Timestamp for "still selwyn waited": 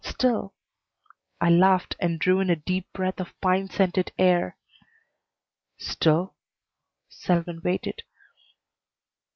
5.77-8.01